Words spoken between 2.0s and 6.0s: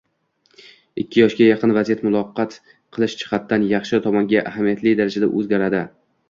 muloqot qilish jihatidan yaxshi tomonga ahamiyatli darajada o‘zgaradi.